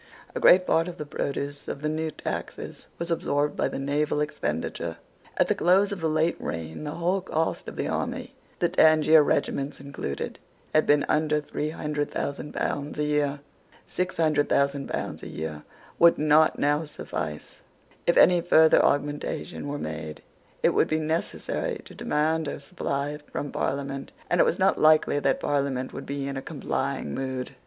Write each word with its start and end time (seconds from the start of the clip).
A 0.33 0.39
great 0.39 0.65
part 0.65 0.87
of 0.87 0.97
the 0.97 1.05
produce 1.05 1.67
of 1.67 1.83
the 1.83 1.87
new 1.87 2.09
taxes 2.09 2.87
was 2.97 3.11
absorbed 3.11 3.55
by 3.55 3.67
the 3.67 3.77
naval 3.77 4.19
expenditure. 4.19 4.97
At 5.37 5.45
the 5.45 5.53
close 5.53 5.91
of 5.91 6.01
the 6.01 6.09
late 6.09 6.37
reign 6.39 6.85
the 6.85 6.95
whole 6.95 7.21
cost 7.21 7.67
of 7.67 7.75
the 7.75 7.87
army, 7.87 8.33
the 8.57 8.67
Tangier 8.67 9.21
regiments 9.21 9.79
included, 9.79 10.39
had 10.73 10.87
been 10.87 11.05
under 11.07 11.39
three 11.39 11.69
hundred 11.69 12.09
thousand 12.09 12.51
pounds 12.55 12.97
a 12.97 13.03
year. 13.03 13.41
Six 13.85 14.17
hundred 14.17 14.49
thousand 14.49 14.87
pounds 14.89 15.21
a 15.21 15.29
year 15.29 15.61
would 15.99 16.17
not 16.17 16.57
now 16.57 16.83
suffice. 16.85 17.61
If 18.07 18.17
any 18.17 18.41
further 18.41 18.83
augmentation 18.83 19.67
were 19.67 19.77
made, 19.77 20.23
it 20.63 20.69
would 20.69 20.87
be 20.87 20.97
necessary 20.99 21.79
to 21.85 21.93
demand 21.93 22.47
a 22.47 22.59
supply 22.59 23.19
from 23.31 23.51
Parliament; 23.51 24.13
and 24.31 24.41
it 24.41 24.45
was 24.45 24.57
not 24.57 24.81
likely 24.81 25.19
that 25.19 25.39
Parliament 25.39 25.93
would 25.93 26.07
be 26.07 26.27
in 26.27 26.37
a 26.37 26.41
complying 26.41 27.13
mood. 27.13 27.51